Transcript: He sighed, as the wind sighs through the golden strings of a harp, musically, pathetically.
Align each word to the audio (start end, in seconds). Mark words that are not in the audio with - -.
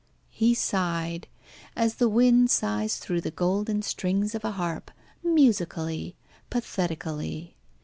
He 0.31 0.55
sighed, 0.55 1.27
as 1.75 1.97
the 1.97 2.09
wind 2.09 2.49
sighs 2.49 2.97
through 2.97 3.21
the 3.21 3.29
golden 3.29 3.83
strings 3.83 4.33
of 4.33 4.43
a 4.43 4.53
harp, 4.53 4.89
musically, 5.23 6.15
pathetically. 6.49 7.55